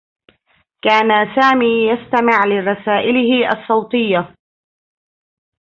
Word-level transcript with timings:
كان 0.81 1.35
سامي 1.35 1.87
يستمع 1.89 2.45
لرسائله 2.45 3.51
الصّوتيّة. 3.61 4.35